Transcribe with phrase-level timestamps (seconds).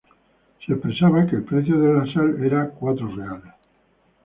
[0.65, 3.53] Se expresaba que el precio de la sal era cuatro reales.